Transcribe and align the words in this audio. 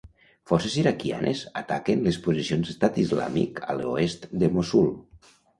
Forces 0.51 0.77
iraquianes 0.83 1.43
ataquen 1.61 2.01
les 2.07 2.19
posicions 2.29 2.71
d'Estat 2.71 2.99
Islàmic 3.05 3.63
a 3.75 3.79
l'oest 3.83 4.29
de 4.45 4.51
Mossul. 4.57 4.91